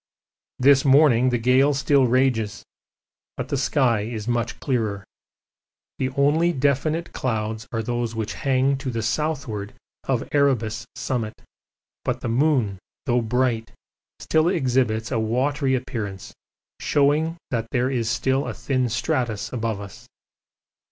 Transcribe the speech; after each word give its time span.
This 0.57 0.83
morning 0.83 1.29
the 1.29 1.37
gale 1.37 1.75
still 1.75 2.07
rages, 2.07 2.63
but 3.37 3.49
the 3.49 3.55
sky 3.55 3.99
is 4.01 4.27
much 4.27 4.59
clearer; 4.59 5.05
the 5.99 6.09
only 6.17 6.51
definite 6.51 7.13
clouds 7.13 7.67
are 7.71 7.83
those 7.83 8.15
which 8.15 8.33
hang 8.33 8.77
to 8.77 8.89
the 8.89 9.03
southward 9.03 9.75
of 10.05 10.27
Erebus 10.31 10.87
summit, 10.95 11.35
but 12.03 12.21
the 12.21 12.29
moon, 12.29 12.79
though 13.05 13.21
bright, 13.21 13.73
still 14.17 14.47
exhibits 14.47 15.11
a 15.11 15.19
watery 15.19 15.75
appearance, 15.75 16.33
showing 16.79 17.37
that 17.51 17.67
there 17.69 17.91
is 17.91 18.09
still 18.09 18.47
a 18.47 18.55
thin 18.55 18.89
stratus 18.89 19.53
above 19.53 19.79
us. 19.79 20.07